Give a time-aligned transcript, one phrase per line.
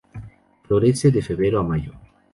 [0.63, 1.93] Florece de Febrero a Mayo.